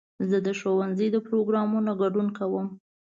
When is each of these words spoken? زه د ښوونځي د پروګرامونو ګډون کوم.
زه 0.29 0.37
د 0.45 0.47
ښوونځي 0.59 1.07
د 1.11 1.17
پروګرامونو 1.27 1.91
ګډون 2.01 2.27
کوم. 2.37 2.67